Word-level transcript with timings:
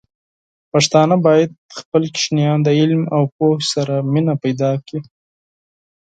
پښتانه 0.71 1.15
بايد 1.25 1.51
خپل 1.79 2.01
ماشومان 2.13 2.57
د 2.63 2.67
علم 2.79 3.01
او 3.15 3.23
پوهې 3.35 3.67
سره 3.73 3.95
مینه 4.11 4.33
پيدا 4.43 4.71
کړي. 4.85 5.01